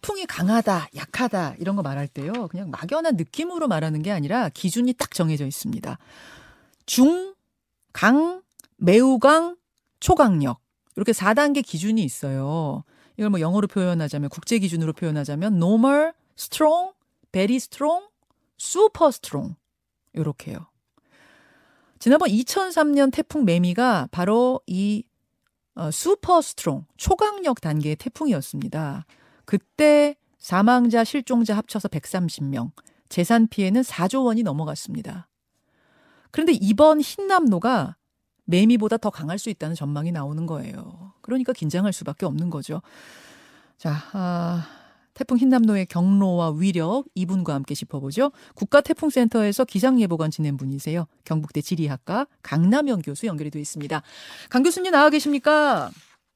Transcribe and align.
태풍이 0.00 0.24
강하다, 0.26 0.88
약하다 0.96 1.56
이런 1.58 1.76
거 1.76 1.82
말할 1.82 2.08
때요. 2.08 2.32
그냥 2.48 2.70
막연한 2.70 3.16
느낌으로 3.16 3.68
말하는 3.68 4.02
게 4.02 4.10
아니라 4.10 4.48
기준이 4.48 4.94
딱 4.94 5.12
정해져 5.12 5.46
있습니다. 5.46 5.98
중, 6.86 7.34
강, 7.92 8.42
매우 8.76 9.18
강, 9.18 9.56
초강력. 10.00 10.58
이렇게 10.96 11.12
4단계 11.12 11.64
기준이 11.64 12.02
있어요. 12.02 12.82
이걸 13.16 13.30
뭐 13.30 13.40
영어로 13.40 13.68
표현하자면 13.68 14.30
국제 14.30 14.58
기준으로 14.58 14.94
표현하자면 14.94 15.56
normal, 15.56 16.12
strong, 16.38 16.92
very 17.30 17.56
strong, 17.56 18.06
super 18.58 19.08
strong. 19.08 19.56
요렇게요. 20.16 20.66
지난번 21.98 22.30
2003년 22.30 23.12
태풍 23.12 23.44
매미가 23.44 24.08
바로 24.10 24.60
이 24.66 25.04
어, 25.74 25.90
super 25.90 26.40
strong 26.40 26.86
초강력 26.96 27.60
단계의 27.60 27.96
태풍이었습니다. 27.96 29.06
그때 29.50 30.14
사망자, 30.38 31.02
실종자 31.02 31.56
합쳐서 31.56 31.88
130명, 31.88 32.70
재산 33.08 33.48
피해는 33.48 33.82
4조 33.82 34.26
원이 34.26 34.44
넘어갔습니다. 34.44 35.28
그런데 36.30 36.52
이번 36.52 37.00
힌남노가 37.00 37.96
매미보다 38.44 38.98
더 38.98 39.10
강할 39.10 39.40
수 39.40 39.50
있다는 39.50 39.74
전망이 39.74 40.12
나오는 40.12 40.46
거예요. 40.46 41.14
그러니까 41.20 41.52
긴장할 41.52 41.92
수밖에 41.92 42.26
없는 42.26 42.48
거죠. 42.48 42.80
자, 43.76 43.96
아, 44.12 44.68
태풍 45.14 45.36
힌남노의 45.36 45.86
경로와 45.86 46.52
위력 46.56 47.06
이분과 47.16 47.52
함께 47.52 47.74
짚어보죠. 47.74 48.30
국가태풍센터에서 48.54 49.64
기상예보관 49.64 50.30
지낸 50.30 50.56
분이세요. 50.56 51.06
경북대 51.24 51.60
지리학과 51.60 52.28
강남영 52.42 53.02
교수 53.02 53.26
연결이 53.26 53.50
되어 53.50 53.60
있습니다. 53.60 54.00
강 54.48 54.62
교수님 54.62 54.92
나와 54.92 55.10
계십니까? 55.10 55.90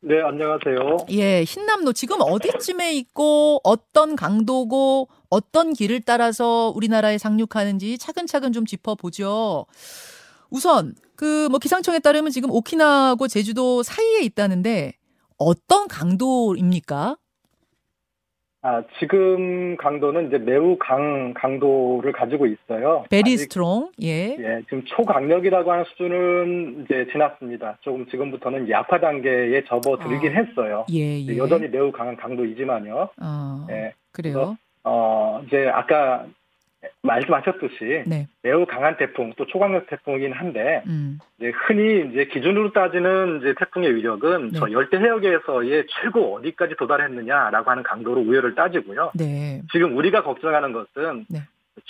네, 0.06 0.20
안녕하세요. 0.20 1.06
예, 1.12 1.44
흰남노 1.44 1.94
지금 1.94 2.18
어디쯤에 2.20 2.92
있고 2.94 3.60
어떤 3.64 4.16
강도고 4.16 5.08
어떤 5.30 5.72
길을 5.72 6.02
따라서 6.02 6.70
우리나라에 6.76 7.16
상륙하는지 7.16 7.96
차근차근 7.98 8.52
좀 8.52 8.66
짚어보죠. 8.66 9.64
우선 10.50 10.94
그 11.16 11.48
뭐 11.48 11.58
기상청에 11.58 12.00
따르면 12.00 12.32
지금 12.32 12.50
오키나와하고 12.50 13.28
제주도 13.28 13.82
사이에 13.82 14.20
있다는데 14.22 14.92
어떤 15.38 15.88
강도입니까? 15.88 17.16
아, 18.66 18.82
지금 18.98 19.76
강도는 19.76 20.28
이제 20.28 20.38
매우 20.38 20.78
강 20.78 21.34
강도를 21.34 22.12
가지고 22.12 22.46
있어요. 22.46 23.04
베리 23.10 23.36
strong. 23.36 23.90
예. 24.02 24.36
예, 24.38 24.62
지금 24.64 24.82
초강력이라고 24.86 25.70
하는 25.70 25.84
수준은 25.84 26.84
이제 26.84 27.06
지났습니다. 27.12 27.76
조금 27.82 28.06
지금부터는 28.08 28.70
약화 28.70 28.98
단계에 28.98 29.64
접어들긴 29.64 30.34
아, 30.34 30.40
했어요. 30.40 30.86
예, 30.94 31.20
예. 31.20 31.36
여전히 31.36 31.68
매우 31.68 31.92
강한 31.92 32.16
강도이지만요. 32.16 33.10
어, 33.20 33.66
예. 33.68 33.92
그래요. 34.12 34.56
어, 34.82 35.42
이제 35.46 35.68
아까 35.68 36.24
말씀하셨듯이 37.04 38.04
네. 38.06 38.26
매우 38.42 38.66
강한 38.66 38.96
태풍 38.96 39.32
또 39.36 39.46
초강력 39.46 39.86
태풍이긴 39.88 40.32
한데 40.32 40.82
음. 40.86 41.18
이제 41.38 41.52
흔히 41.54 42.10
이제 42.10 42.24
기준으로 42.24 42.72
따지는 42.72 43.40
이제 43.40 43.54
태풍의 43.58 43.94
위력은 43.94 44.50
네. 44.52 44.58
저 44.58 44.70
열대 44.70 44.96
해역에서의 44.98 45.86
최고 45.88 46.34
어디까지 46.36 46.74
도달했느냐라고 46.76 47.70
하는 47.70 47.82
강도로 47.82 48.22
우열을 48.22 48.54
따지고요. 48.54 49.12
네. 49.14 49.62
지금 49.72 49.96
우리가 49.96 50.22
걱정하는 50.22 50.72
것은 50.72 51.26
네. 51.28 51.40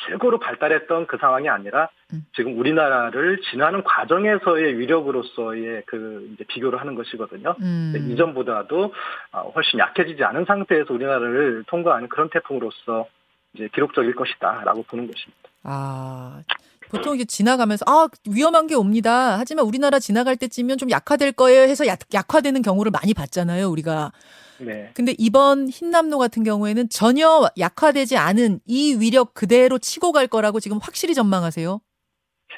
최고로 0.06 0.38
발달했던 0.38 1.06
그 1.06 1.18
상황이 1.18 1.48
아니라 1.48 1.88
음. 2.12 2.22
지금 2.34 2.58
우리나라를 2.58 3.40
지나는 3.50 3.84
과정에서의 3.84 4.78
위력으로서의 4.78 5.82
그 5.86 6.28
이제 6.32 6.44
비교를 6.48 6.80
하는 6.80 6.94
것이거든요. 6.94 7.54
음. 7.60 8.08
이전보다도 8.10 8.92
어, 9.32 9.52
훨씬 9.54 9.78
약해지지 9.78 10.24
않은 10.24 10.46
상태에서 10.46 10.92
우리나라를 10.92 11.64
통과하는 11.68 12.08
그런 12.08 12.28
태풍으로서 12.30 13.06
이제 13.54 13.68
기록적일 13.74 14.14
것이다라고 14.14 14.82
보는 14.84 15.06
것입니다. 15.06 15.48
아, 15.62 16.42
보통 16.90 17.14
이게 17.14 17.24
지나가면서 17.24 17.84
아 17.88 18.08
위험한 18.28 18.66
게 18.66 18.74
옵니다. 18.74 19.38
하지만 19.38 19.64
우리나라 19.64 19.98
지나갈 19.98 20.36
때쯤이면 20.36 20.78
좀 20.78 20.90
약화될 20.90 21.32
거예요 21.32 21.62
해서 21.62 21.86
약, 21.86 22.00
약화되는 22.12 22.62
경우를 22.62 22.90
많이 22.90 23.14
봤잖아요, 23.14 23.68
우리가. 23.68 24.12
네. 24.60 24.90
근데 24.94 25.14
이번 25.18 25.68
흰남노 25.68 26.18
같은 26.18 26.44
경우에는 26.44 26.88
전혀 26.88 27.48
약화되지 27.58 28.16
않은 28.16 28.60
이 28.66 28.96
위력 29.00 29.34
그대로 29.34 29.78
치고 29.78 30.12
갈 30.12 30.28
거라고 30.28 30.60
지금 30.60 30.78
확실히 30.80 31.14
전망하세요. 31.14 31.80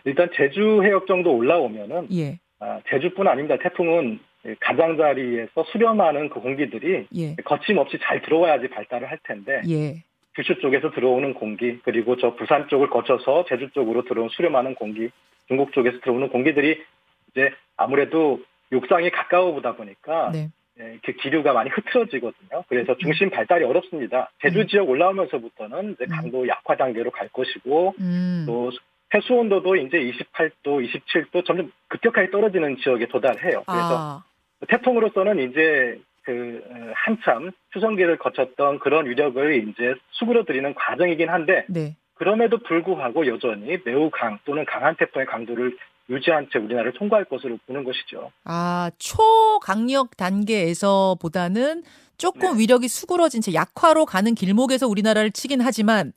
일단 0.05 0.28
제주 0.37 0.83
해역 0.84 1.07
정도 1.07 1.34
올라오면은 1.34 2.09
예, 2.13 2.39
아, 2.61 2.81
제주뿐 2.91 3.27
아닙니다. 3.27 3.57
태풍은 3.63 4.21
가장자리에서 4.61 5.65
수렴하는 5.73 6.28
그 6.28 6.41
공기들이 6.41 7.07
예, 7.17 7.34
거침없이 7.45 7.99
잘 8.03 8.23
들어와야지 8.23 8.69
발달을 8.69 9.11
할 9.11 9.19
텐데 9.25 9.63
예. 9.69 10.05
규슈 10.37 10.59
쪽에서 10.61 10.91
들어오는 10.91 11.35
공기 11.35 11.79
그리고 11.83 12.17
저 12.17 12.35
부산 12.35 12.69
쪽을 12.69 12.91
거쳐서 12.91 13.47
제주 13.49 13.71
쪽으로 13.71 14.05
들어온 14.05 14.29
수렴하는 14.29 14.75
공기 14.75 15.11
중국 15.49 15.73
쪽에서 15.73 15.99
들어오는 16.01 16.29
공기들이 16.29 16.83
이제 17.31 17.51
아무래도 17.77 18.41
육상이 18.71 19.11
가까워 19.11 19.53
보다 19.53 19.75
보니까 19.75 20.31
네. 20.33 20.51
예, 20.79 20.99
그 21.03 21.13
기류가 21.13 21.55
많이 21.55 21.71
흐트러지거든요. 21.71 22.65
그래서 22.69 22.95
중심 22.99 23.31
발달이 23.31 23.65
어렵습니다. 23.65 24.31
제주 24.43 24.61
음. 24.61 24.67
지역 24.67 24.91
올라오면서부터는 24.91 25.93
이제 25.93 26.05
음. 26.05 26.09
강도 26.11 26.47
약화 26.47 26.77
단계로 26.77 27.11
갈 27.13 27.29
것이고 27.29 27.95
음. 27.99 28.45
또 28.47 28.71
해수 29.15 29.33
온도도 29.33 29.77
이제 29.77 29.99
28도, 29.99 30.85
27도 30.85 31.47
점점 31.47 31.73
급격하게 31.89 32.31
떨어지는 32.31 32.77
지역에 32.83 33.07
도달해요. 33.07 33.63
그래서 33.65 33.65
아, 33.67 34.25
태풍으로서는 34.69 35.51
이제 35.51 35.99
그 36.27 36.61
어, 36.69 36.93
한참 36.95 37.53
추성기를 37.73 38.19
거쳤던 38.19 38.81
그런 38.81 39.07
위력을 39.07 39.69
이제 39.69 39.95
수그러들이는 40.11 40.75
과정이긴 40.75 41.29
한데 41.29 41.65
네. 41.69 41.97
그럼에도 42.15 42.59
불구하고 42.59 43.27
여전히 43.29 43.79
매우 43.85 44.11
강 44.11 44.39
또는 44.45 44.65
강한 44.67 44.97
태풍의 44.97 45.27
강도를 45.27 45.77
유지한 46.11 46.49
채 46.53 46.59
우리나라를 46.59 46.93
통과할 46.95 47.25
것으로 47.27 47.59
보는 47.67 47.85
것이죠. 47.85 48.33
아, 48.45 48.91
초강력 48.99 50.17
단계에서보다는 50.17 51.83
조금 52.19 52.53
네. 52.57 52.61
위력이 52.63 52.89
수그러진 52.89 53.41
채 53.41 53.55
약화로 53.55 54.05
가는 54.07 54.35
길목에서 54.35 54.89
우리나라를 54.89 55.31
치긴 55.31 55.61
하지만 55.61 56.13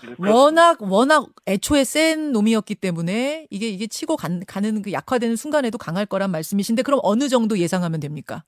그렇습니다. 0.00 0.32
워낙 0.34 0.78
워낙 0.82 1.26
애초에 1.48 1.82
센 1.84 2.30
놈이었기 2.32 2.76
때문에 2.76 3.46
이게 3.50 3.68
이게 3.68 3.86
치고 3.88 4.16
간- 4.16 4.44
가는 4.46 4.82
그 4.82 4.92
약화되는 4.92 5.34
순간에도 5.34 5.78
강할 5.78 6.06
거란 6.06 6.30
말씀이신데 6.30 6.82
그럼 6.82 7.00
어느 7.02 7.28
정도 7.28 7.58
예상하면 7.58 7.98
됩니까? 8.00 8.44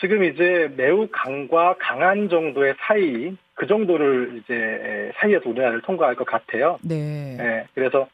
지금 0.00 0.24
이제 0.24 0.72
매우 0.76 1.08
강과 1.10 1.76
강한 1.78 2.28
정도의 2.28 2.74
사이 2.78 3.36
그 3.54 3.66
정도를 3.66 4.40
이제 4.42 5.12
사이에서 5.16 5.48
우리나라를 5.48 5.82
통과할 5.82 6.16
것 6.16 6.24
같아요. 6.26 6.78
네. 6.82 7.36
예, 7.38 7.66
그래서 7.74 8.08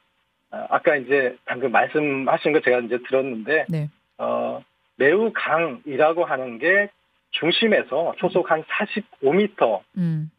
아, 0.51 0.67
아까 0.69 0.97
이제 0.97 1.37
방금 1.47 1.73
말씀하신 1.73 2.53
거 2.53 2.61
제가 2.61 2.81
이제 2.81 2.99
들었는데 3.09 3.67
네. 3.69 3.89
어, 4.19 4.63
매우 4.97 5.33
강이라고 5.35 6.25
하는 6.25 6.59
게 6.59 6.91
중심에서 7.31 8.15
초속 8.19 8.51
한 8.51 8.63
45m의 8.65 9.81
음. 9.97 10.31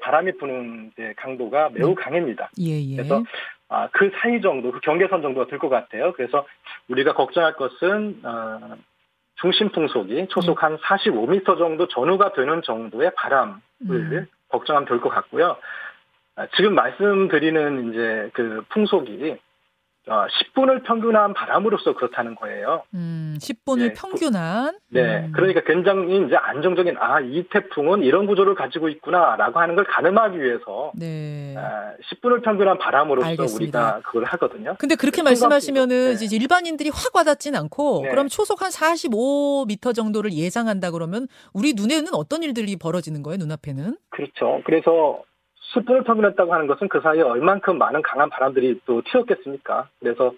바람이 0.00 0.32
부는 0.38 0.90
이제 0.92 1.14
강도가 1.16 1.70
매우 1.70 1.88
네. 1.88 1.94
강합니다. 1.94 2.50
예, 2.60 2.80
예. 2.82 2.96
그래서 2.96 3.24
아, 3.68 3.88
그 3.90 4.10
사이 4.20 4.42
정도, 4.42 4.70
그 4.70 4.80
경계선 4.80 5.22
정도가 5.22 5.46
될 5.46 5.58
것 5.58 5.70
같아요. 5.70 6.12
그래서 6.12 6.46
우리가 6.88 7.14
걱정할 7.14 7.54
것은 7.54 8.20
어, 8.22 8.76
중심 9.42 9.70
풍속이 9.70 10.28
초속 10.28 10.56
네. 10.58 10.60
한 10.60 10.78
45m 10.78 11.58
정도 11.58 11.88
전후가 11.88 12.32
되는 12.32 12.62
정도의 12.62 13.12
바람을 13.16 13.54
음. 13.90 14.26
걱정하면 14.48 14.88
될 14.88 15.00
것 15.00 15.08
같고요. 15.10 15.56
아, 16.36 16.46
지금 16.56 16.74
말씀드리는 16.74 17.90
이제 17.90 18.30
그 18.32 18.64
풍속이 18.70 19.36
어, 20.08 20.26
10분을 20.26 20.82
평균한 20.84 21.32
바람으로서 21.32 21.94
그렇다는 21.94 22.34
거예요. 22.34 22.82
음, 22.94 23.36
10분을 23.40 23.78
네, 23.88 23.92
평균한 23.92 24.76
네, 24.88 25.18
음. 25.26 25.32
그러니까 25.32 25.60
굉장히 25.64 26.26
이제 26.26 26.34
안정적인 26.36 26.96
아 26.98 27.20
이 27.20 27.44
태풍은 27.50 28.02
이런 28.02 28.26
구조를 28.26 28.56
가지고 28.56 28.88
있구나라고 28.88 29.60
하는 29.60 29.76
걸 29.76 29.84
가늠하기 29.84 30.42
위해서 30.42 30.90
네. 30.96 31.54
아, 31.56 31.92
10분을 32.10 32.42
평균한 32.42 32.78
바람으로서 32.78 33.28
알겠습니다. 33.28 33.78
우리가 33.78 34.00
그걸 34.04 34.24
하거든요. 34.24 34.74
근데 34.78 34.96
그렇게 34.96 35.22
말씀하시면은 35.22 36.16
네. 36.16 36.24
이제 36.24 36.36
일반인들이 36.36 36.90
확 36.92 37.14
와닿진 37.14 37.54
않고 37.54 38.00
네. 38.02 38.08
그럼 38.10 38.26
초속 38.28 38.60
한 38.60 38.70
45m 38.70 39.94
정도를 39.94 40.32
예상한다 40.32 40.90
그러면 40.90 41.28
우리 41.52 41.74
눈에는 41.74 42.12
어떤 42.14 42.42
일들이 42.42 42.74
벌어지는 42.76 43.22
거예요, 43.22 43.36
눈앞에는? 43.38 43.96
그렇죠. 44.10 44.60
그래서 44.64 45.22
10분을 45.74 46.04
평균했다고 46.04 46.52
하는 46.52 46.66
것은 46.66 46.88
그 46.88 47.00
사이에 47.00 47.22
얼만큼 47.22 47.78
많은 47.78 48.02
강한 48.02 48.28
바람들이 48.30 48.80
또 48.84 49.02
튀었겠습니까? 49.10 49.88
그래서 50.00 50.32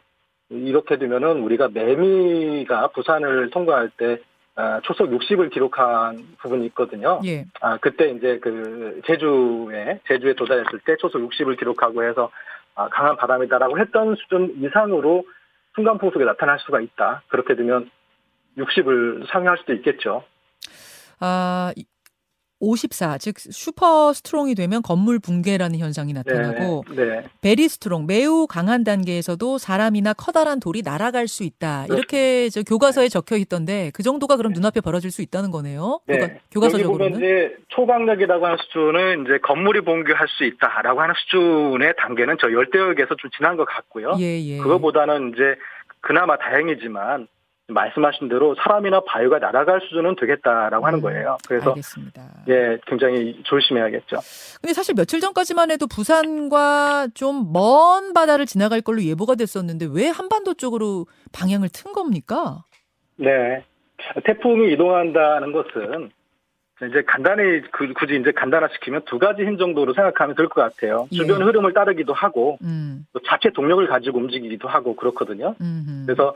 이렇게 0.50 0.98
되면은 0.98 1.42
우리가 1.42 1.68
매미가 1.68 2.88
부산을 2.88 3.50
통과할 3.50 3.90
때 3.96 4.18
아, 4.56 4.80
초속 4.84 5.10
60을 5.10 5.50
기록한 5.50 6.16
부분이 6.38 6.64
있거든요. 6.66 7.20
예. 7.24 7.44
아, 7.60 7.76
그때 7.78 8.10
이제 8.10 8.38
그 8.40 9.00
제주에, 9.04 9.98
제주에 10.06 10.34
도달했을 10.34 10.78
때 10.86 10.94
초속 11.00 11.28
60을 11.28 11.58
기록하고 11.58 12.04
해서 12.04 12.30
아, 12.76 12.88
강한 12.88 13.16
바람이다라고 13.16 13.78
했던 13.80 14.14
수준 14.14 14.54
이상으로 14.60 15.24
순간 15.74 15.98
풍속이 15.98 16.24
나타날 16.24 16.60
수가 16.60 16.80
있다. 16.80 17.22
그렇게 17.28 17.56
되면 17.56 17.90
60을 18.56 19.26
상회할 19.28 19.58
수도 19.58 19.72
있겠죠. 19.74 20.22
아, 21.18 21.72
이- 21.76 21.84
54, 22.60 23.18
즉 23.18 23.34
super 23.38 24.12
strong이 24.12 24.54
되면 24.54 24.82
건물 24.82 25.18
붕괴라는 25.18 25.78
현상이 25.78 26.12
나타나고 26.12 26.84
네, 26.94 27.04
네. 27.04 27.24
very 27.40 27.68
strong 27.68 28.06
매우 28.06 28.46
강한 28.46 28.84
단계에서도 28.84 29.58
사람이나 29.58 30.14
커다란 30.14 30.60
돌이 30.60 30.82
날아갈 30.82 31.28
수 31.28 31.44
있다. 31.44 31.86
이렇게 31.86 32.48
저 32.50 32.62
교과서에 32.62 33.08
적혀 33.08 33.36
있던데 33.36 33.90
그 33.94 34.02
정도가 34.02 34.36
그럼 34.36 34.52
눈앞에 34.52 34.80
벌어질 34.80 35.10
수 35.10 35.22
있다는 35.22 35.50
거네요. 35.50 36.00
네. 36.06 36.40
교과, 36.50 36.68
보면 36.68 37.16
이제 37.16 37.56
초강력이라고 37.68 38.44
하는 38.44 38.56
수준은 38.58 39.24
이제 39.24 39.38
건물이 39.38 39.82
붕괴할 39.82 40.26
수 40.28 40.44
있다라고 40.44 41.00
하는 41.00 41.14
수준의 41.16 41.94
단계는 41.98 42.36
저 42.40 42.52
열대역에서 42.52 43.16
좀 43.16 43.30
지난 43.36 43.56
것 43.56 43.64
같고요. 43.64 44.16
예, 44.20 44.40
예. 44.40 44.58
그거보다는 44.58 45.32
이제 45.34 45.56
그나마 46.00 46.36
다행이지만 46.36 47.28
말씀하신 47.68 48.28
대로 48.28 48.54
사람이나 48.56 49.00
바위가 49.06 49.38
날아갈 49.38 49.80
수준은 49.82 50.16
되겠다라고 50.16 50.86
하는 50.86 50.98
음, 50.98 51.02
거예요. 51.02 51.38
그래서 51.48 51.70
알겠습니다. 51.70 52.22
예, 52.48 52.78
굉장히 52.86 53.40
조심해야겠죠. 53.44 54.18
근데 54.60 54.74
사실 54.74 54.94
며칠 54.94 55.20
전까지만 55.20 55.70
해도 55.70 55.86
부산과 55.86 57.08
좀 57.14 57.52
먼 57.54 58.12
바다를 58.12 58.46
지나갈 58.46 58.80
걸로 58.80 59.02
예보가 59.02 59.34
됐었는데 59.36 59.88
왜 59.92 60.08
한반도 60.08 60.54
쪽으로 60.54 61.06
방향을 61.32 61.68
튼 61.72 61.92
겁니까? 61.92 62.64
네. 63.16 63.64
태풍이 64.24 64.72
이동한다는 64.72 65.52
것은 65.52 66.10
이제 66.88 67.02
간단히 67.06 67.62
그- 67.70 67.92
굳이 67.94 68.16
이제 68.20 68.32
간단화시키면 68.32 69.02
두 69.06 69.18
가지 69.18 69.42
힘 69.42 69.56
정도로 69.56 69.94
생각하면 69.94 70.34
될 70.36 70.48
것 70.48 70.60
같아요. 70.60 71.06
예. 71.12 71.16
주변 71.16 71.42
흐름을 71.42 71.72
따르기도 71.72 72.12
하고 72.12 72.58
음, 72.62 73.06
또 73.12 73.20
자체 73.26 73.50
동력을 73.50 73.86
가지고 73.86 74.18
움직이기도 74.18 74.68
하고 74.68 74.96
그렇거든요. 74.96 75.54
음, 75.60 76.02
그래서 76.06 76.34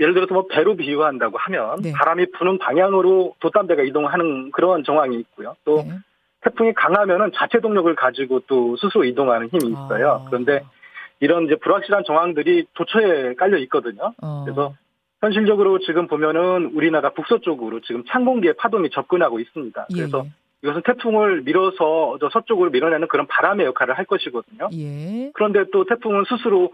예를 0.00 0.14
들어서 0.14 0.32
뭐 0.32 0.46
배로 0.46 0.76
비유한다고 0.76 1.38
하면 1.38 1.76
네. 1.82 1.92
바람이 1.92 2.30
부는 2.32 2.58
방향으로 2.58 3.34
돛담배가 3.40 3.82
이동하는 3.82 4.50
그런 4.52 4.84
정황이 4.84 5.18
있고요. 5.18 5.56
또 5.64 5.82
네. 5.82 5.98
태풍이 6.42 6.72
강하면은 6.72 7.32
자체 7.34 7.58
동력을 7.60 7.92
가지고 7.96 8.40
또 8.46 8.76
스스로 8.76 9.04
이동하는 9.04 9.48
힘이 9.48 9.72
있어요. 9.72 10.22
아. 10.24 10.24
그런데 10.30 10.62
이런 11.20 11.46
이제 11.46 11.56
불확실한 11.56 12.04
정황들이 12.06 12.66
도처에 12.74 13.34
깔려 13.34 13.58
있거든요. 13.58 14.14
어, 14.22 14.44
그래서 14.44 14.74
현실적으로 15.20 15.80
지금 15.80 16.06
보면은 16.06 16.70
우리나라 16.74 17.10
북서쪽으로 17.10 17.80
지금 17.80 18.04
찬 18.06 18.24
공기의 18.24 18.54
파동이 18.56 18.90
접근하고 18.90 19.40
있습니다. 19.40 19.86
예, 19.90 19.94
그래서 19.96 20.24
이것은 20.62 20.82
태풍을 20.82 21.42
밀어서 21.42 22.18
저 22.20 22.28
서쪽으로 22.32 22.70
밀어내는 22.70 23.08
그런 23.08 23.26
바람의 23.26 23.66
역할을 23.66 23.98
할 23.98 24.04
것이거든요. 24.04 24.68
예. 24.74 25.32
그런데 25.34 25.64
또 25.72 25.84
태풍은 25.84 26.24
스스로 26.28 26.72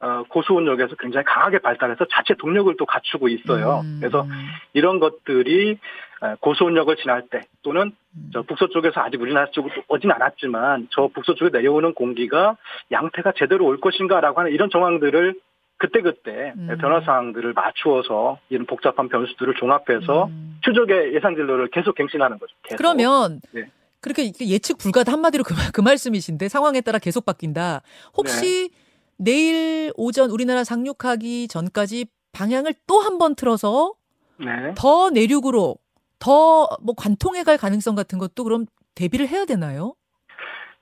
어, 0.00 0.22
고수온역에서 0.28 0.94
굉장히 0.98 1.24
강하게 1.24 1.58
발달해서 1.58 2.04
자체 2.10 2.34
동력을 2.34 2.74
또 2.78 2.84
갖추고 2.84 3.28
있어요. 3.28 3.80
음, 3.84 3.96
그래서 4.00 4.26
이런 4.74 5.00
것들이 5.00 5.78
어, 6.20 6.34
고수온역을 6.40 6.96
지날 6.96 7.22
때 7.30 7.40
또는 7.62 7.92
음. 8.14 8.30
저 8.32 8.42
북서쪽에서 8.42 9.00
아직 9.00 9.20
우리나라 9.20 9.50
쪽으로 9.50 9.72
오진 9.88 10.10
않았지만 10.10 10.88
저 10.90 11.08
북서쪽에 11.14 11.50
내려오는 11.50 11.94
공기가 11.94 12.56
양태가 12.92 13.32
제대로 13.36 13.64
올 13.66 13.80
것인가라고 13.80 14.40
하는 14.40 14.52
이런 14.52 14.68
정황들을 14.70 15.34
그때그때 15.78 16.52
음. 16.56 16.76
변화 16.80 17.00
사항들을 17.02 17.52
맞추어서 17.52 18.38
이런 18.48 18.66
복잡한 18.66 19.08
변수들을 19.08 19.54
종합해서 19.54 20.26
음. 20.26 20.58
추적의 20.62 21.14
예상 21.14 21.34
진로를 21.34 21.68
계속 21.68 21.94
갱신하는 21.94 22.38
거죠. 22.38 22.54
계속. 22.62 22.76
그러면 22.76 23.40
네. 23.52 23.66
그렇게 24.00 24.30
예측 24.40 24.78
불가다 24.78 25.12
한마디로 25.12 25.42
그, 25.44 25.52
말- 25.54 25.72
그 25.72 25.80
말씀이신데 25.80 26.48
상황에 26.48 26.80
따라 26.80 26.98
계속 26.98 27.24
바뀐다. 27.26 27.82
혹시 28.16 28.70
네. 28.72 28.85
내일 29.18 29.92
오전 29.96 30.30
우리나라 30.30 30.64
상륙하기 30.64 31.48
전까지 31.48 32.06
방향을 32.32 32.74
또 32.86 33.00
한 33.00 33.18
번 33.18 33.34
틀어서 33.34 33.94
네. 34.38 34.74
더 34.76 35.10
내륙으로 35.10 35.76
더 36.18 36.68
뭐 36.82 36.94
관통해 36.96 37.42
갈 37.44 37.56
가능성 37.56 37.94
같은 37.94 38.18
것도 38.18 38.44
그럼 38.44 38.66
대비를 38.94 39.28
해야 39.28 39.44
되나요? 39.44 39.94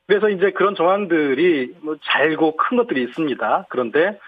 그래서 0.07 0.29
이제 0.29 0.51
그런 0.53 0.75
정황들이 0.75 1.77
뭐 1.81 1.97
잘고 2.05 2.57
큰 2.57 2.77
것들이 2.77 3.03
있습니다. 3.05 3.67
그런데 3.71 4.19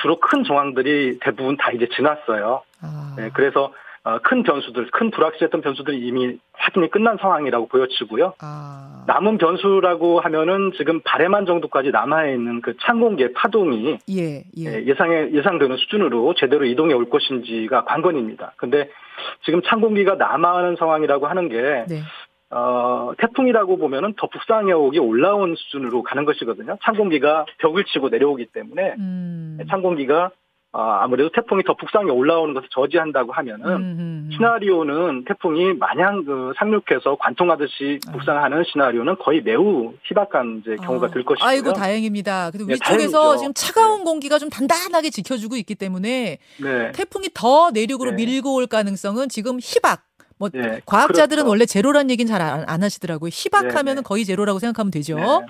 주로 0.00 0.18
큰 0.20 0.44
정황들이 0.44 1.18
대부분 1.20 1.56
다 1.56 1.70
이제 1.72 1.88
지났어요. 1.94 2.62
아, 2.80 3.14
네, 3.16 3.30
그래서 3.34 3.64
어, 3.64 3.72
큰 4.22 4.44
변수들, 4.44 4.90
큰 4.92 5.10
불확실했던 5.10 5.60
변수들이 5.60 5.98
이미 6.06 6.38
확인이 6.52 6.88
끝난 6.90 7.16
상황이라고 7.16 7.66
보여지고요. 7.66 8.34
아, 8.40 9.04
남은 9.06 9.38
변수라고 9.38 10.20
하면은 10.20 10.72
지금 10.76 11.00
바래만 11.00 11.44
정도까지 11.46 11.90
남아 11.90 12.26
있는 12.26 12.60
그찬 12.60 13.00
공기의 13.00 13.32
파동이 13.32 13.98
예, 14.10 14.44
예. 14.58 14.64
예, 14.64 14.84
예 14.86 14.94
상에 14.94 15.30
예상되는 15.32 15.76
수준으로 15.76 16.34
제대로 16.34 16.64
이동해 16.64 16.94
올 16.94 17.10
것인지가 17.10 17.84
관건입니다. 17.84 18.52
근데 18.56 18.88
지금 19.44 19.60
찬 19.62 19.80
공기가 19.80 20.14
남아하는 20.14 20.76
상황이라고 20.76 21.26
하는 21.26 21.48
게 21.48 21.84
네. 21.88 22.02
어, 22.50 23.12
태풍이라고 23.18 23.76
보면은 23.76 24.14
더 24.16 24.28
북상해오기 24.28 25.00
올라온 25.00 25.56
수준으로 25.56 26.02
가는 26.04 26.24
것이거든요. 26.24 26.78
찬 26.82 26.96
공기가 26.96 27.44
벽을 27.58 27.84
치고 27.84 28.08
내려오기 28.10 28.46
때문에 28.46 28.94
음. 28.98 29.58
찬 29.68 29.82
공기가 29.82 30.26
어, 30.26 30.30
아무래도 30.76 31.30
태풍이 31.30 31.62
더 31.62 31.74
북상에 31.74 32.10
올라오는 32.10 32.54
것을 32.54 32.68
저지한다고 32.70 33.32
하면은 33.32 33.66
음, 33.66 33.76
음, 33.76 33.96
음. 33.98 34.30
시나리오는 34.32 35.24
태풍이 35.24 35.72
마냥 35.74 36.24
그 36.24 36.52
상륙해서 36.58 37.16
관통하듯이 37.18 37.98
아. 38.08 38.12
북상하는 38.12 38.64
시나리오는 38.70 39.16
거의 39.18 39.42
매우 39.42 39.94
희박한 40.04 40.62
이제 40.62 40.76
경우가 40.76 41.06
아, 41.06 41.10
될 41.10 41.24
것이고요. 41.24 41.48
아이고 41.48 41.72
다행입니다. 41.72 42.50
그래도 42.50 42.66
네, 42.66 42.74
위쪽에서 42.74 43.18
다행이죠. 43.18 43.36
지금 43.38 43.54
차가운 43.54 44.04
공기가 44.04 44.38
좀 44.38 44.50
단단하게 44.50 45.10
지켜주고 45.10 45.56
있기 45.56 45.74
때문에 45.74 46.38
네. 46.62 46.92
태풍이 46.92 47.28
더 47.32 47.70
내륙으로 47.72 48.10
네. 48.10 48.24
밀고 48.24 48.54
올 48.54 48.66
가능성은 48.66 49.28
지금 49.28 49.58
희박. 49.60 50.02
뭐 50.38 50.50
네, 50.50 50.82
과학자들은 50.84 51.44
그렇죠. 51.44 51.48
원래 51.48 51.64
제로란 51.64 52.10
얘기는 52.10 52.28
잘 52.28 52.42
안 52.42 52.82
하시더라고요. 52.82 53.30
희박하면은 53.32 53.84
네, 53.84 53.94
네. 53.94 54.02
거의 54.02 54.24
제로라고 54.26 54.58
생각하면 54.58 54.90
되죠. 54.90 55.16
네. 55.16 55.46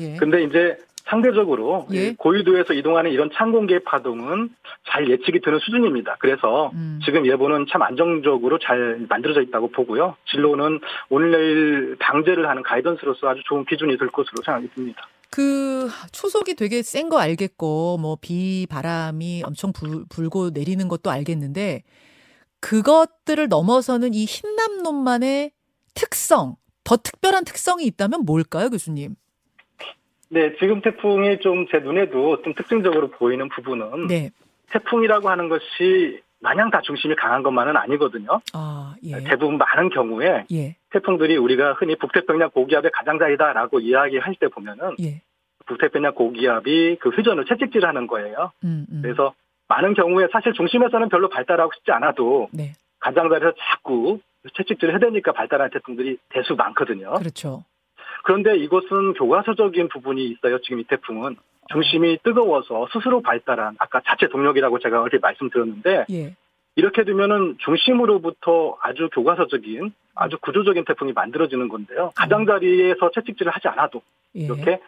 예. 0.00 0.16
근데 0.16 0.42
이제 0.44 0.76
상대적으로 1.10 1.86
예. 1.92 2.08
이 2.08 2.16
고위도에서 2.16 2.72
이동하는 2.74 3.10
이런 3.10 3.30
찬 3.34 3.52
공기의 3.52 3.80
파동은 3.84 4.50
잘 4.88 5.10
예측이 5.10 5.40
되는 5.40 5.58
수준입니다. 5.58 6.16
그래서 6.20 6.70
음. 6.74 7.00
지금 7.04 7.26
예보는 7.26 7.66
참 7.70 7.82
안정적으로 7.82 8.58
잘 8.58 9.04
만들어져 9.08 9.42
있다고 9.42 9.70
보고요. 9.72 10.16
진로는 10.30 10.80
오늘 11.10 11.30
내일 11.32 11.96
방제를 11.98 12.48
하는 12.48 12.62
가이던스로서 12.62 13.28
아주 13.28 13.42
좋은 13.46 13.64
기준이 13.66 13.98
될 13.98 14.08
것으로 14.08 14.42
생각이 14.44 14.68
듭니다. 14.74 15.06
그 15.30 15.88
초속이 16.12 16.54
되게 16.54 16.82
센 16.82 17.08
거 17.08 17.18
알겠고 17.18 17.98
뭐 17.98 18.16
비 18.20 18.66
바람이 18.70 19.42
엄청 19.46 19.72
불, 19.72 20.04
불고 20.08 20.50
내리는 20.50 20.86
것도 20.88 21.10
알겠는데 21.10 21.82
그것들을 22.60 23.48
넘어서는 23.48 24.12
이 24.14 24.24
흰남노만의 24.26 25.52
특성 25.94 26.56
더 26.84 26.96
특별한 26.96 27.44
특성이 27.44 27.84
있다면 27.86 28.24
뭘까요, 28.24 28.70
교수님? 28.70 29.14
네, 30.30 30.54
지금 30.58 30.80
태풍이 30.80 31.38
좀 31.40 31.66
제 31.70 31.78
눈에도 31.80 32.40
좀 32.42 32.54
특징적으로 32.54 33.10
보이는 33.10 33.48
부분은 33.48 34.06
네. 34.06 34.30
태풍이라고 34.70 35.28
하는 35.28 35.48
것이 35.48 36.20
마냥 36.40 36.70
다 36.70 36.80
중심이 36.82 37.14
강한 37.16 37.42
것만은 37.42 37.76
아니거든요. 37.76 38.40
아, 38.54 38.94
예. 39.04 39.22
대부분 39.24 39.58
많은 39.58 39.90
경우에 39.90 40.46
예. 40.52 40.76
태풍들이 40.90 41.36
우리가 41.36 41.74
흔히 41.74 41.96
북태평양 41.96 42.50
고기압의 42.50 42.92
가장자리다라고 42.94 43.80
이야기할 43.80 44.36
때 44.40 44.48
보면은 44.48 44.94
예. 45.02 45.20
북태평양 45.66 46.14
고기압이 46.14 46.96
그 47.00 47.10
회전을 47.10 47.44
채찍질하는 47.44 48.06
거예요. 48.06 48.52
음, 48.64 48.86
음. 48.90 49.00
그래서 49.02 49.34
많은 49.68 49.94
경우에 49.94 50.28
사실 50.32 50.52
중심에서는 50.54 51.08
별로 51.10 51.28
발달하고 51.28 51.72
싶지 51.76 51.92
않아도 51.92 52.48
네. 52.52 52.72
가장자리에서 53.00 53.54
자꾸 53.58 54.18
채찍질을 54.56 54.94
해대니까 54.94 55.32
발달한 55.32 55.70
태풍들이 55.70 56.16
대수 56.30 56.54
많거든요. 56.54 57.14
그렇죠. 57.14 57.64
그런데 58.24 58.56
이것은 58.56 59.14
교과서적인 59.14 59.88
부분이 59.88 60.24
있어요. 60.28 60.60
지금 60.60 60.80
이 60.80 60.84
태풍은 60.84 61.36
중심이 61.72 62.18
뜨거워서 62.22 62.88
스스로 62.92 63.22
발달한 63.22 63.76
아까 63.78 64.00
자체 64.06 64.28
동력이라고 64.28 64.78
제가 64.80 65.00
얼핏 65.02 65.20
말씀드렸는데 65.20 66.06
예. 66.10 66.34
이렇게 66.76 67.04
되면은 67.04 67.56
중심으로부터 67.58 68.76
아주 68.80 69.08
교과서적인 69.12 69.92
아주 70.14 70.36
구조적인 70.40 70.84
태풍이 70.84 71.12
만들어지는 71.12 71.68
건데요. 71.68 72.12
가장자리에서 72.16 73.10
채찍질을 73.14 73.52
하지 73.52 73.68
않아도 73.68 74.02
예. 74.36 74.40
이렇게 74.42 74.80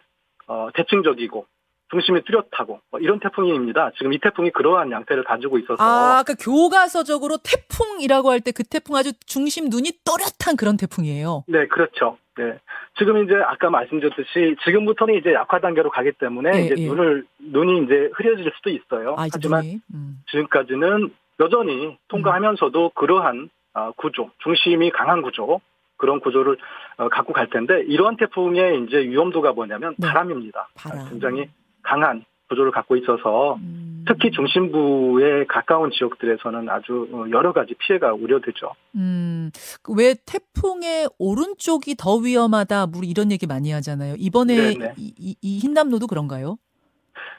어, 0.47 0.69
대칭적이고 0.73 1.45
중심이 1.91 2.21
뚜렷하고 2.25 2.79
뭐 2.89 2.99
이런 2.99 3.19
태풍입니다. 3.19 3.91
지금 3.97 4.13
이 4.13 4.19
태풍이 4.19 4.49
그러한 4.49 4.91
양태를 4.91 5.23
가지고 5.23 5.59
있어서 5.59 5.77
아, 5.83 6.23
그 6.25 6.33
교과서적으로 6.39 7.37
태풍이라고 7.43 8.31
할 8.31 8.39
때 8.39 8.51
그 8.51 8.63
태풍 8.63 8.95
아주 8.95 9.13
중심 9.25 9.69
눈이 9.69 9.99
또렷한 10.03 10.57
그런 10.57 10.75
태풍이에요. 10.75 11.43
네 11.47 11.67
그렇죠. 11.67 12.17
네 12.35 12.59
지금 12.97 13.23
이제 13.23 13.35
아까 13.35 13.69
말씀드렸듯이 13.69 14.55
지금부터는 14.63 15.15
이제 15.15 15.33
약화 15.33 15.59
단계로 15.59 15.89
가기 15.91 16.13
때문에 16.13 16.49
예, 16.55 16.61
이제 16.61 16.75
예. 16.77 16.87
눈을 16.87 17.25
눈이 17.39 17.83
이제 17.83 18.09
흐려질 18.13 18.51
수도 18.55 18.69
있어요. 18.69 19.15
아, 19.17 19.27
하지만. 19.31 19.63
음. 19.93 20.23
지금까지는 20.31 21.13
여전히 21.39 21.97
통과하면서도 22.07 22.91
그러한 22.95 23.49
아, 23.73 23.91
구조, 23.97 24.29
중심이 24.39 24.91
강한 24.91 25.21
구조, 25.21 25.59
그런 25.97 26.19
구조를 26.19 26.57
어, 26.97 27.09
갖고 27.09 27.33
갈 27.33 27.49
텐데 27.49 27.81
이러한 27.87 28.17
태풍의 28.17 28.83
이제 28.83 28.97
위험도가 28.97 29.53
뭐냐면 29.53 29.95
네. 29.97 30.07
바람입니다. 30.07 30.69
바람. 30.75 31.09
굉장히 31.09 31.49
강한 31.81 32.25
구조를 32.53 32.71
갖고 32.71 32.95
있어서 32.95 33.55
음. 33.55 34.05
특히 34.07 34.31
중심부에 34.31 35.45
가까운 35.45 35.91
지역들에서는 35.91 36.69
아주 36.69 37.07
어, 37.11 37.25
여러 37.31 37.53
가지 37.53 37.73
피해가 37.73 38.13
우려되죠. 38.13 38.71
음, 38.95 39.49
그왜 39.81 40.15
태풍의 40.25 41.09
오른쪽이 41.17 41.95
더 41.95 42.15
위험하다, 42.17 42.87
뭐 42.87 43.01
이런 43.03 43.31
얘기 43.31 43.47
많이 43.47 43.71
하잖아요. 43.71 44.15
이번에. 44.17 44.73
이, 44.97 45.13
이, 45.17 45.35
이 45.41 45.59
흰남노도 45.59 46.07
그런가요? 46.07 46.57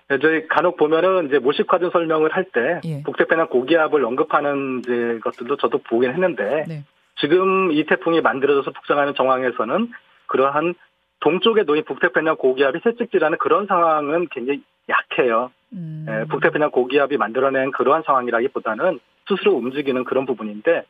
네, 0.08 0.18
저희 0.18 0.46
간혹 0.48 0.76
보면은 0.76 1.28
이제 1.28 1.38
모식화준 1.38 1.90
설명을 1.90 2.34
할때 2.34 2.80
예. 2.84 3.02
북태평양 3.04 3.48
고기압을 3.48 4.04
언급하는 4.04 4.80
이제 4.80 5.18
것들도 5.22 5.56
저도 5.56 5.78
보긴 5.78 6.12
했는데 6.12 6.64
네. 6.68 6.84
지금 7.20 7.72
이 7.72 7.84
태풍이 7.86 8.20
만들어져서 8.20 8.70
북상하는 8.72 9.14
정황에서는 9.14 9.90
그러한 10.26 10.74
동쪽에 11.20 11.62
놓인 11.62 11.84
북태평양 11.84 12.36
고기압이 12.36 12.80
채찍질하는 12.82 13.38
그런 13.38 13.66
상황은 13.66 14.28
굉장히 14.30 14.62
약해요. 14.88 15.50
음, 15.72 16.06
예, 16.08 16.24
북태평양 16.28 16.70
고기압이 16.70 17.16
만들어낸 17.16 17.70
그러한 17.72 18.02
상황이라기보다는 18.06 19.00
스스로 19.28 19.54
움직이는 19.54 20.04
그런 20.04 20.26
부분인데 20.26 20.84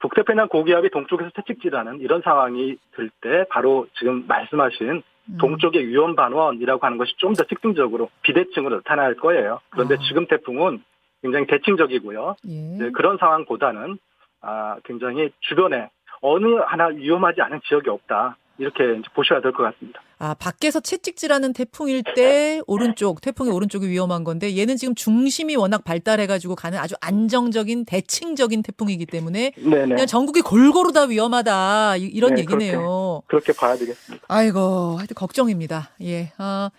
북태평양 0.00 0.48
고기압이 0.48 0.90
동쪽에서 0.90 1.30
채찍질하는 1.36 2.00
이런 2.00 2.22
상황이 2.22 2.76
들 2.94 3.10
때 3.20 3.44
바로 3.50 3.86
지금 3.98 4.24
말씀하신 4.28 5.02
음. 5.30 5.38
동쪽의 5.38 5.86
위험 5.88 6.14
반원이라고 6.14 6.84
하는 6.86 6.98
것이 6.98 7.14
좀 7.18 7.34
더 7.34 7.44
특징적으로 7.44 8.10
비대칭으로 8.22 8.76
나타날 8.76 9.14
거예요. 9.16 9.60
그런데 9.70 9.94
아. 9.96 9.98
지금 10.08 10.26
태풍은 10.26 10.82
굉장히 11.22 11.46
대칭적이고요. 11.46 12.36
예. 12.48 12.78
네, 12.78 12.90
그런 12.92 13.18
상황보다는 13.18 13.98
아, 14.40 14.76
굉장히 14.84 15.30
주변에 15.40 15.90
어느 16.20 16.46
하나 16.66 16.86
위험하지 16.86 17.42
않은 17.42 17.60
지역이 17.68 17.90
없다. 17.90 18.36
이렇게 18.58 18.82
보셔야 19.14 19.40
될 19.40 19.52
것 19.52 19.62
같습니다. 19.62 20.00
아, 20.18 20.34
밖에서 20.34 20.80
채찍질하는 20.80 21.52
태풍일 21.52 22.02
때 22.16 22.60
오른쪽, 22.66 23.20
태풍의 23.20 23.52
오른쪽이 23.52 23.88
위험한 23.88 24.24
건데 24.24 24.56
얘는 24.56 24.76
지금 24.76 24.94
중심이 24.96 25.54
워낙 25.54 25.84
발달해가지고 25.84 26.56
가는 26.56 26.76
아주 26.78 26.96
안정적인 27.00 27.84
대칭적인 27.84 28.62
태풍이기 28.62 29.06
때문에 29.06 29.52
네네. 29.56 29.86
그냥 29.94 30.06
전국이 30.06 30.40
골고루 30.40 30.92
다 30.92 31.04
위험하다 31.04 31.96
이- 31.98 32.02
이런 32.06 32.34
네, 32.34 32.40
얘기네요. 32.40 33.22
그렇게 33.28 33.52
봐야 33.52 33.76
되겠습니다. 33.76 34.24
아이고, 34.28 34.96
하여튼 34.98 35.14
걱정입니다. 35.14 35.90
예. 36.02 36.32
아, 36.38 36.70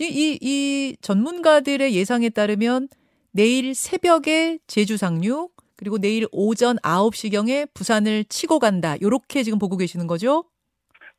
이, 0.00 0.04
이, 0.04 0.38
이 0.40 0.96
전문가들의 1.00 1.94
예상에 1.94 2.30
따르면 2.30 2.88
내일 3.30 3.74
새벽에 3.76 4.58
제주 4.66 4.96
상륙, 4.96 5.52
그리고 5.76 5.98
내일 5.98 6.26
오전 6.32 6.76
9시경에 6.78 7.68
부산을 7.72 8.24
치고 8.24 8.58
간다. 8.58 8.96
요렇게 9.00 9.44
지금 9.44 9.60
보고 9.60 9.76
계시는 9.76 10.08
거죠? 10.08 10.44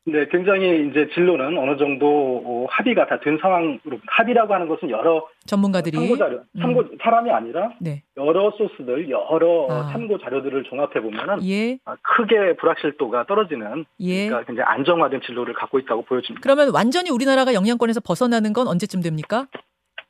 네, 0.06 0.26
굉장히 0.30 0.88
이제 0.88 1.08
진로는 1.14 1.58
어느 1.58 1.76
정도 1.76 2.42
어, 2.44 2.66
합의가 2.70 3.06
다 3.06 3.20
된 3.20 3.38
상황으로 3.40 4.00
합의라고 4.06 4.54
하는 4.54 4.66
것은 4.66 4.88
여러 4.90 5.26
전문가들이. 5.46 5.94
참고 5.96 6.16
자료, 6.16 6.40
참고 6.58 6.84
사람이 7.02 7.30
아니라 7.30 7.70
네. 7.80 8.02
여러 8.16 8.50
소스들, 8.52 9.10
여러 9.10 9.66
아. 9.68 9.90
참고 9.92 10.18
자료들을 10.18 10.64
종합해 10.64 11.00
보면은 11.02 11.44
예, 11.46 11.78
아, 11.84 11.96
크게 12.02 12.56
불확실도가 12.56 13.26
떨어지는 13.26 13.84
예. 14.00 14.26
그러니까 14.26 14.46
굉장히 14.46 14.66
안정화된 14.70 15.20
진로를 15.26 15.52
갖고 15.54 15.78
있다고 15.78 16.02
보여집니다. 16.02 16.40
그러면 16.42 16.72
완전히 16.74 17.10
우리나라가 17.10 17.52
영향권에서 17.52 18.00
벗어나는 18.00 18.54
건 18.54 18.68
언제쯤 18.68 19.02
됩니까? 19.02 19.46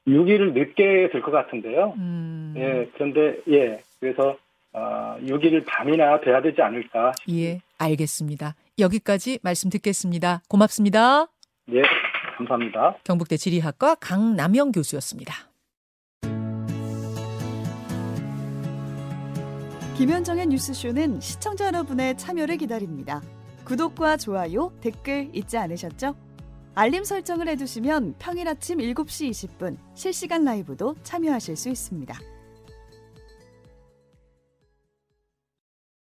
6일 0.06 0.52
늦게 0.54 1.10
될 1.12 1.20
것 1.20 1.30
같은데요. 1.32 1.94
음, 1.98 2.54
예, 2.56 2.88
그런데 2.94 3.36
예, 3.48 3.80
그래서 3.98 4.36
어, 4.72 5.16
6일 5.24 5.64
밤이나 5.66 6.20
돼야 6.20 6.40
되지 6.40 6.62
않을까. 6.62 7.10
예, 7.28 7.60
알겠습니다. 7.78 8.54
여기까지 8.80 9.38
말씀 9.42 9.70
듣겠습니다. 9.70 10.42
고맙습니다. 10.48 11.26
예, 11.72 11.82
감사합니다. 12.38 12.96
경북대 13.04 13.36
지리학과 13.36 13.94
강남영 13.96 14.72
교수였습니다. 14.72 15.34
김현정의 19.96 20.46
뉴스쇼는 20.46 21.20
시청자 21.20 21.66
여러분의 21.66 22.16
참여를 22.16 22.56
기다립니다. 22.56 23.20
구독과 23.64 24.16
좋아요, 24.16 24.72
댓글 24.80 25.28
잊지 25.34 25.58
않으셨죠? 25.58 26.16
알림 26.74 27.04
설정을 27.04 27.48
해두시면 27.48 28.14
평일 28.18 28.48
아침 28.48 28.78
7시 28.78 29.30
20분 29.30 29.76
실시간 29.94 30.44
라이브도 30.44 30.94
참여하실 31.02 31.56
수 31.56 31.68
있습니다. 31.68 32.18